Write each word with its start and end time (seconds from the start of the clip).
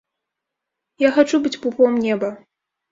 Я 1.07 1.13
хачу 1.21 1.43
быць 1.45 1.55
пупом 1.67 1.91
неба. 2.09 2.37